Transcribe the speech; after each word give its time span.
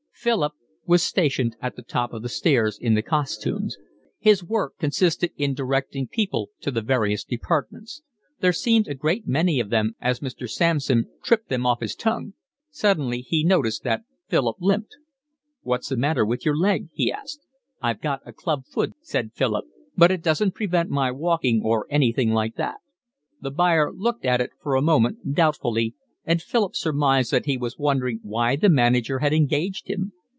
Philip 0.13 0.53
was 0.85 1.01
stationed 1.01 1.55
at 1.63 1.75
the 1.75 1.81
top 1.81 2.13
of 2.13 2.21
the 2.21 2.29
stairs 2.29 2.77
in 2.79 2.93
the 2.93 3.01
'costumes.' 3.01 3.79
His 4.19 4.43
work 4.43 4.77
consisted 4.77 5.31
in 5.35 5.55
directing 5.55 6.07
people 6.07 6.51
to 6.59 6.69
the 6.69 6.83
various 6.83 7.23
departments. 7.23 8.03
There 8.39 8.53
seemed 8.53 8.87
a 8.87 8.93
great 8.93 9.25
many 9.25 9.59
of 9.59 9.71
them 9.71 9.95
as 9.99 10.19
Mr. 10.19 10.47
Sampson 10.47 11.07
tripped 11.23 11.49
them 11.49 11.65
off 11.65 11.79
his 11.79 11.95
tongue. 11.95 12.35
Suddenly 12.69 13.21
he 13.21 13.43
noticed 13.43 13.81
that 13.85 14.03
Philip 14.27 14.57
limped. 14.59 14.95
"What's 15.63 15.89
the 15.89 15.97
matter 15.97 16.23
with 16.23 16.45
your 16.45 16.55
leg?" 16.55 16.89
he 16.93 17.11
asked. 17.11 17.39
"I've 17.81 17.99
got 17.99 18.21
a 18.23 18.31
club 18.31 18.65
foot," 18.67 18.93
said 19.01 19.33
Philip. 19.33 19.65
"But 19.97 20.11
it 20.11 20.21
doesn't 20.21 20.51
prevent 20.53 20.91
my 20.91 21.09
walking 21.11 21.63
or 21.63 21.87
anything 21.89 22.29
like 22.29 22.57
that." 22.57 22.77
The 23.41 23.49
buyer 23.49 23.91
looked 23.91 24.25
at 24.25 24.39
it 24.39 24.51
for 24.61 24.75
a 24.75 24.83
moment 24.83 25.33
doubtfully, 25.33 25.95
and 26.23 26.39
Philip 26.39 26.75
surmised 26.75 27.31
that 27.31 27.47
he 27.47 27.57
was 27.57 27.79
wondering 27.79 28.19
why 28.21 28.55
the 28.55 28.69
manager 28.69 29.19
had 29.19 29.33
engaged 29.33 29.87
him. 29.89 30.13